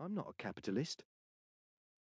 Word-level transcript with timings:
I'm 0.00 0.14
not 0.14 0.30
a 0.30 0.42
capitalist. 0.42 1.02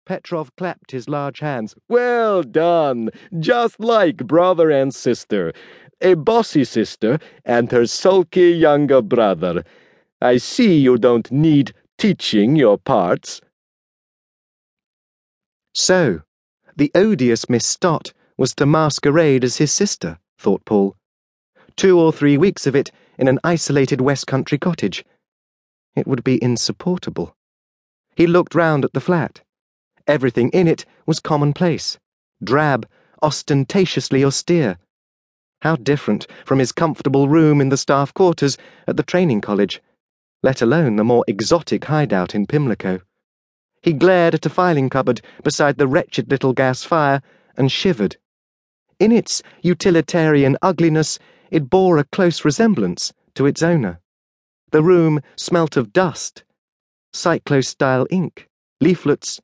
Petrov 0.06 0.56
clapped 0.56 0.92
his 0.92 1.10
large 1.10 1.40
hands. 1.40 1.74
Well 1.90 2.44
done! 2.44 3.10
Just 3.40 3.80
like 3.80 4.18
brother 4.18 4.70
and 4.70 4.94
sister. 4.94 5.52
A 6.00 6.14
bossy 6.14 6.64
sister 6.64 7.18
and 7.44 7.72
her 7.72 7.88
sulky 7.88 8.52
younger 8.52 9.02
brother. 9.02 9.64
I 10.22 10.38
see 10.38 10.78
you 10.78 11.00
don't 11.00 11.32
need 11.32 11.74
teaching 11.98 12.56
your 12.56 12.78
parts. 12.78 13.42
So, 15.74 16.22
the 16.76 16.92
odious 16.94 17.50
Miss 17.50 17.66
Stott 17.66 18.14
was 18.38 18.54
to 18.56 18.68
masquerade 18.68 19.44
as 19.44 19.58
his 19.58 19.72
sister, 19.72 20.20
thought 20.38 20.64
Paul. 20.66 20.96
Two 21.76 22.00
or 22.00 22.14
three 22.14 22.38
weeks 22.38 22.68
of 22.68 22.76
it 22.76 22.92
in 23.18 23.28
an 23.28 23.40
isolated 23.44 24.02
West 24.02 24.28
Country 24.28 24.60
cottage. 24.60 25.04
It 25.96 26.06
would 26.06 26.24
be 26.24 26.42
insupportable. 26.44 27.37
He 28.18 28.26
looked 28.26 28.56
round 28.56 28.84
at 28.84 28.94
the 28.94 29.00
flat. 29.00 29.42
Everything 30.08 30.50
in 30.50 30.68
it 30.68 30.86
was 31.06 31.20
commonplace, 31.20 32.00
drab, 32.44 32.88
ostentatiously 33.22 34.26
austere. 34.26 34.80
How 35.62 35.76
different 35.76 36.26
from 36.44 36.58
his 36.58 36.72
comfortable 36.72 37.30
room 37.30 37.62
in 37.62 37.70
the 37.70 37.78
staff 37.78 38.12
quarters 38.16 38.58
at 38.88 38.98
the 38.98 39.04
training 39.04 39.42
college, 39.42 39.84
let 40.42 40.64
alone 40.64 40.96
the 40.96 41.04
more 41.04 41.26
exotic 41.28 41.86
hideout 41.86 42.34
in 42.34 42.48
Pimlico. 42.48 43.02
He 43.84 43.94
glared 43.94 44.34
at 44.34 44.48
a 44.48 44.50
filing 44.50 44.90
cupboard 44.90 45.22
beside 45.44 45.78
the 45.78 45.88
wretched 45.88 46.32
little 46.32 46.54
gas 46.54 46.84
fire 46.84 47.22
and 47.56 47.72
shivered. 47.72 48.18
In 49.00 49.12
its 49.12 49.44
utilitarian 49.62 50.58
ugliness, 50.64 51.20
it 51.52 51.70
bore 51.70 52.00
a 52.00 52.04
close 52.04 52.44
resemblance 52.44 53.14
to 53.36 53.46
its 53.46 53.62
owner. 53.62 54.00
The 54.72 54.82
room 54.82 55.22
smelt 55.36 55.78
of 55.78 55.94
dust, 55.94 56.44
cyclo-style 57.18 58.06
ink, 58.10 58.48
leaflets, 58.80 59.40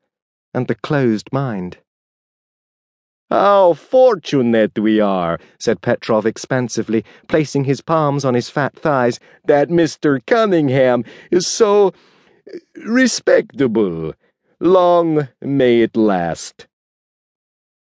and 0.54 0.68
the 0.68 0.76
closed 0.76 1.28
mind. 1.32 1.78
How 3.30 3.74
fortunate 3.74 4.78
we 4.78 5.00
are, 5.00 5.40
said 5.60 5.82
Petrov 5.82 6.28
expansively, 6.28 7.04
placing 7.28 7.64
his 7.64 7.82
palms 7.82 8.24
on 8.24 8.36
his 8.36 8.48
fat 8.50 8.76
thighs, 8.76 9.20
that 9.46 9.70
Mr. 9.70 10.24
Cunningham 10.28 11.04
is 11.32 11.48
so 11.48 11.94
respectable. 12.86 14.14
Long 14.60 15.30
may 15.42 15.82
it 15.82 15.98
last. 15.98 16.68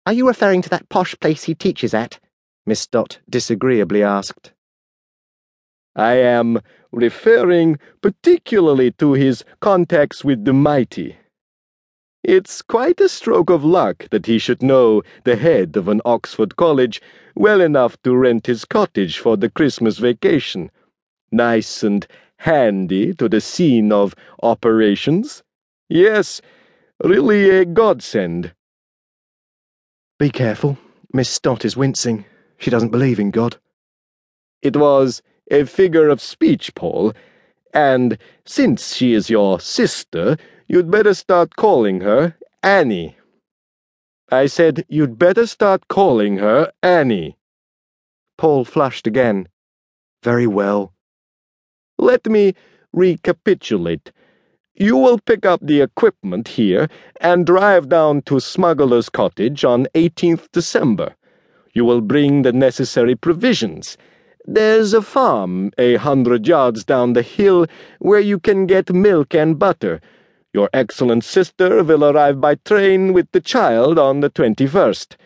Are 0.06 0.14
you 0.14 0.28
referring 0.28 0.62
to 0.64 0.70
that 0.70 0.90
posh 0.90 1.16
place 1.22 1.44
he 1.44 1.56
teaches 1.56 1.94
at? 1.94 2.20
Miss 2.66 2.82
Stott 2.82 3.20
disagreeably 3.30 4.04
asked. 4.04 4.52
I 5.98 6.14
am 6.14 6.60
referring 6.92 7.80
particularly 8.02 8.92
to 8.92 9.14
his 9.14 9.44
contacts 9.60 10.24
with 10.24 10.46
the 10.46 10.54
mighty. 10.54 11.18
It's 12.24 12.62
quite 12.62 13.02
a 13.02 13.10
stroke 13.10 13.50
of 13.50 13.64
luck 13.64 14.08
that 14.12 14.28
he 14.28 14.38
should 14.38 14.62
know 14.62 15.02
the 15.24 15.36
head 15.36 15.76
of 15.76 15.88
an 15.88 16.02
Oxford 16.06 16.56
college 16.56 17.02
well 17.36 17.62
enough 17.62 18.00
to 18.04 18.16
rent 18.16 18.46
his 18.46 18.64
cottage 18.64 19.18
for 19.18 19.38
the 19.38 19.50
Christmas 19.50 19.98
vacation. 19.98 20.70
Nice 21.32 21.82
and 21.82 22.06
handy 22.38 23.14
to 23.16 23.28
the 23.28 23.42
scene 23.42 23.92
of 23.92 24.14
operations. 24.44 25.42
Yes, 25.90 26.42
really 27.04 27.50
a 27.50 27.66
godsend. 27.66 28.54
Be 30.20 30.30
careful. 30.30 30.78
Miss 31.12 31.30
Stott 31.30 31.66
is 31.66 31.78
wincing. 31.78 32.26
She 32.58 32.70
doesn't 32.70 32.90
believe 32.90 33.20
in 33.20 33.32
God. 33.32 33.58
It 34.62 34.76
was 34.76 35.22
a 35.52 35.66
figure 35.66 36.10
of 36.10 36.22
speech, 36.22 36.74
Paul, 36.76 37.14
and 37.74 38.18
since 38.46 38.96
she 38.96 39.14
is 39.14 39.30
your 39.30 39.60
sister, 39.60 40.38
you'd 40.68 40.92
better 40.92 41.14
start 41.14 41.56
calling 41.56 42.02
her 42.02 42.36
Annie. 42.64 43.16
I 44.30 44.48
said 44.48 44.86
you'd 44.90 45.18
better 45.18 45.48
start 45.48 45.88
calling 45.88 46.38
her 46.38 46.72
Annie. 46.84 47.38
Paul 48.38 48.66
flushed 48.66 49.08
again. 49.08 49.48
Very 50.24 50.48
well. 50.48 50.94
Let 51.98 52.26
me 52.26 52.54
recapitulate. 52.94 54.12
You 54.76 54.98
will 54.98 55.20
pick 55.20 55.46
up 55.46 55.60
the 55.64 55.82
equipment 55.82 56.50
here 56.50 56.88
and 57.20 57.46
drive 57.46 57.90
down 57.90 58.22
to 58.24 58.40
Smuggler's 58.40 59.10
Cottage 59.10 59.64
on 59.64 59.88
18th 59.96 60.52
December. 60.52 61.16
You 61.74 61.86
will 61.86 62.02
bring 62.02 62.42
the 62.42 62.54
necessary 62.54 63.16
provisions. 63.16 63.98
There's 64.50 64.94
a 64.94 65.02
farm 65.02 65.72
a 65.78 65.98
hundred 65.98 66.48
yards 66.48 66.86
down 66.86 67.12
the 67.12 67.22
hill 67.22 67.68
where 68.00 68.22
you 68.22 68.40
can 68.40 68.66
get 68.66 68.94
milk 68.94 69.36
and 69.36 69.60
butter. 69.60 70.00
Your 70.54 70.70
excellent 70.72 71.26
sister 71.26 71.84
will 71.84 72.06
arrive 72.06 72.40
by 72.40 72.56
train 72.56 73.12
with 73.12 73.30
the 73.34 73.42
child 73.42 74.00
on 74.00 74.22
the 74.22 74.30
21st. 74.30 75.18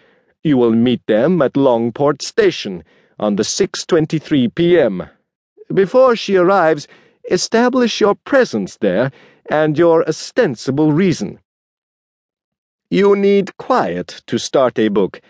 You 0.43 0.57
will 0.57 0.71
meet 0.71 1.05
them 1.05 1.39
at 1.43 1.53
Longport 1.53 2.23
Station 2.23 2.83
on 3.19 3.35
the 3.35 3.43
6.23 3.43 4.55
p.m. 4.55 5.07
Before 5.71 6.15
she 6.15 6.35
arrives, 6.35 6.87
establish 7.29 8.01
your 8.01 8.15
presence 8.15 8.77
there 8.77 9.11
and 9.51 9.77
your 9.77 10.03
ostensible 10.09 10.91
reason. 10.91 11.37
You 12.89 13.15
need 13.15 13.55
quiet 13.57 14.23
to 14.25 14.39
start 14.39 14.79
a 14.79 14.87
book. 14.87 15.21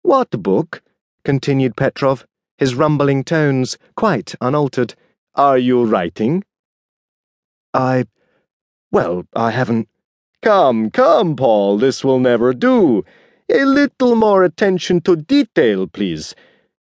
What 0.00 0.30
book? 0.30 0.82
continued 1.22 1.76
Petrov, 1.76 2.26
his 2.58 2.74
rumbling 2.74 3.24
tones 3.24 3.78
quite 3.96 4.34
unaltered. 4.40 4.94
Are 5.34 5.58
you 5.58 5.84
writing? 5.84 6.44
I. 7.72 8.06
Well, 8.92 9.26
I 9.34 9.50
haven't. 9.50 9.88
Come, 10.42 10.90
come, 10.90 11.36
Paul, 11.36 11.78
this 11.78 12.04
will 12.04 12.20
never 12.20 12.52
do. 12.52 13.04
A 13.50 13.64
little 13.64 14.14
more 14.14 14.44
attention 14.44 15.00
to 15.02 15.16
detail, 15.16 15.86
please. 15.86 16.34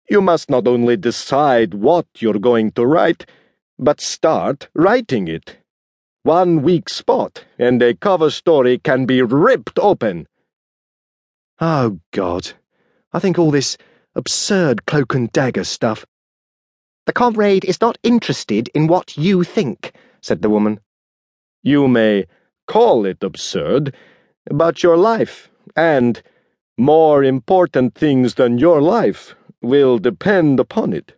You 0.09 0.21
must 0.21 0.49
not 0.49 0.67
only 0.67 0.97
decide 0.97 1.75
what 1.75 2.07
you're 2.19 2.39
going 2.39 2.73
to 2.73 2.87
write, 2.87 3.27
but 3.79 4.01
start 4.01 4.69
writing 4.75 5.29
it. 5.29 5.59
One 6.23 6.63
weak 6.63 6.89
spot, 6.89 7.45
and 7.59 7.83
a 7.83 7.95
cover 7.95 8.31
story 8.31 8.79
can 8.79 9.07
be 9.07 9.23
ripped 9.23 9.79
open. 9.79 10.27
Oh, 11.61 12.01
God. 12.13 12.53
I 13.13 13.19
think 13.19 13.39
all 13.39 13.51
this 13.51 13.77
absurd 14.21 14.85
cloak 14.85 15.15
and 15.15 15.33
dagger 15.33 15.65
stuff. 15.65 16.05
The 17.07 17.13
comrade 17.15 17.65
is 17.65 17.81
not 17.81 17.97
interested 18.03 18.69
in 18.75 18.87
what 18.87 19.17
you 19.17 19.45
think, 19.45 19.93
said 20.21 20.43
the 20.43 20.51
woman. 20.51 20.79
You 21.63 21.89
may 21.89 22.27
call 22.67 23.07
it 23.07 23.25
absurd, 23.25 23.95
but 24.51 24.83
your 24.83 24.99
life, 24.99 25.51
and 25.75 26.23
more 26.77 27.25
important 27.25 27.95
things 27.95 28.35
than 28.35 28.59
your 28.59 28.83
life, 28.83 29.35
will 29.63 29.99
depend 29.99 30.61
upon 30.61 30.93
it. 30.93 31.15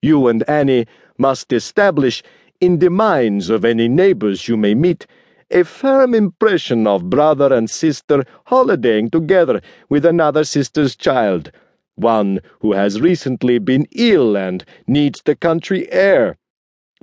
You 0.00 0.28
and 0.28 0.48
Annie 0.48 0.86
must 1.18 1.52
establish 1.52 2.22
in 2.60 2.78
the 2.78 2.90
minds 2.90 3.50
of 3.50 3.64
any 3.64 3.88
neighbors 3.88 4.46
you 4.46 4.56
may 4.56 4.74
meet, 4.76 5.08
a 5.50 5.64
firm 5.64 6.14
impression 6.14 6.86
of 6.86 7.10
brother 7.10 7.52
and 7.52 7.68
sister 7.68 8.22
holidaying 8.46 9.10
together 9.10 9.60
with 9.88 10.04
another 10.04 10.44
sister's 10.44 10.94
child, 10.94 11.50
one 11.98 12.40
who 12.60 12.72
has 12.72 13.00
recently 13.00 13.58
been 13.58 13.86
ill 13.92 14.36
and 14.36 14.64
needs 14.86 15.22
the 15.22 15.36
country 15.36 15.90
air. 15.92 16.36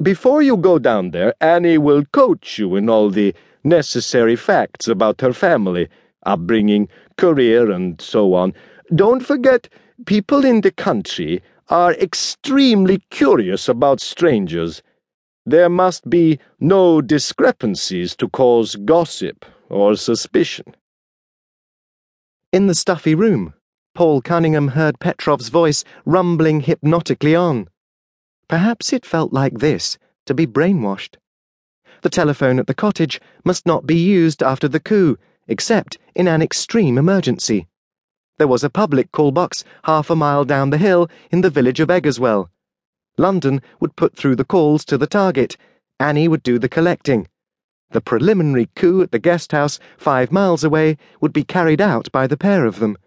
Before 0.01 0.41
you 0.41 0.57
go 0.57 0.79
down 0.79 1.11
there, 1.11 1.33
Annie 1.39 1.77
will 1.77 2.03
coach 2.05 2.57
you 2.57 2.75
in 2.75 2.89
all 2.89 3.09
the 3.09 3.33
necessary 3.63 4.35
facts 4.35 4.87
about 4.87 5.21
her 5.21 5.33
family, 5.33 5.87
upbringing, 6.25 6.89
career, 7.17 7.71
and 7.71 8.01
so 8.01 8.33
on. 8.33 8.53
Don't 8.93 9.25
forget, 9.25 9.69
people 10.05 10.45
in 10.45 10.61
the 10.61 10.71
country 10.71 11.41
are 11.69 11.93
extremely 11.93 12.99
curious 13.09 13.67
about 13.67 13.99
strangers. 13.99 14.83
There 15.45 15.69
must 15.69 16.09
be 16.09 16.39
no 16.59 17.01
discrepancies 17.01 18.15
to 18.17 18.27
cause 18.29 18.75
gossip 18.75 19.45
or 19.69 19.95
suspicion. 19.95 20.75
In 22.51 22.67
the 22.67 22.75
stuffy 22.75 23.15
room, 23.15 23.53
Paul 23.95 24.21
Cunningham 24.21 24.67
heard 24.67 24.99
Petrov's 24.99 25.47
voice 25.47 25.85
rumbling 26.05 26.59
hypnotically 26.59 27.33
on. 27.33 27.69
Perhaps 28.49 28.91
it 28.91 29.05
felt 29.05 29.31
like 29.31 29.59
this 29.59 29.97
to 30.25 30.33
be 30.33 30.45
brainwashed. 30.45 31.15
The 32.01 32.09
telephone 32.09 32.59
at 32.59 32.67
the 32.67 32.73
cottage 32.73 33.21
must 33.45 33.65
not 33.65 33.87
be 33.87 33.95
used 33.95 34.43
after 34.43 34.67
the 34.67 34.81
coup, 34.81 35.17
except 35.47 35.97
in 36.13 36.27
an 36.27 36.41
extreme 36.41 36.97
emergency. 36.97 37.67
There 38.37 38.49
was 38.49 38.65
a 38.65 38.69
public 38.69 39.13
call 39.13 39.31
box 39.31 39.63
half 39.85 40.09
a 40.09 40.15
mile 40.15 40.43
down 40.43 40.71
the 40.71 40.77
hill 40.77 41.09
in 41.31 41.39
the 41.39 41.49
village 41.49 41.79
of 41.79 41.89
Eggerswell 41.89 42.49
London 43.17 43.61
would 43.79 43.95
put 43.95 44.13
through 44.17 44.35
the 44.35 44.43
calls 44.43 44.83
to 44.83 44.97
the 44.97 45.07
target. 45.07 45.55
Annie 46.01 46.27
would 46.27 46.43
do 46.43 46.59
the 46.59 46.67
collecting. 46.67 47.29
The 47.91 48.01
preliminary 48.01 48.67
coup 48.75 49.01
at 49.01 49.11
the 49.11 49.19
guest 49.19 49.53
house, 49.53 49.79
five 49.97 50.33
miles 50.33 50.65
away, 50.65 50.97
would 51.21 51.31
be 51.31 51.45
carried 51.45 51.79
out 51.79 52.11
by 52.11 52.27
the 52.27 52.35
pair 52.35 52.65
of 52.65 52.79
them. 52.79 52.97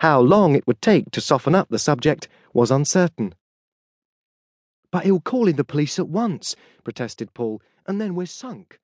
How 0.00 0.20
long 0.20 0.54
it 0.54 0.66
would 0.66 0.80
take 0.80 1.10
to 1.10 1.20
soften 1.20 1.54
up 1.54 1.68
the 1.68 1.78
subject 1.78 2.28
was 2.52 2.70
uncertain. 2.70 3.34
But 4.90 5.04
he'll 5.04 5.20
call 5.20 5.48
in 5.48 5.56
the 5.56 5.64
police 5.64 5.98
at 5.98 6.08
once, 6.08 6.54
protested 6.84 7.34
Paul, 7.34 7.60
and 7.86 8.00
then 8.00 8.14
we're 8.14 8.26
sunk. 8.26 8.78